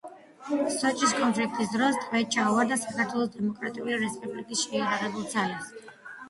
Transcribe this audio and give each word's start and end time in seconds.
სოჭის 0.75 1.11
კონფლიქტის 1.17 1.69
დროს 1.73 1.99
ტყვედ 2.05 2.31
ჩაუვარდა 2.37 2.79
საქართველოს 2.85 3.29
დემოკრატიული 3.37 3.99
რესპუბლიკის 4.05 4.65
შეიარაღებულ 4.65 5.29
ძალებს. 5.37 5.71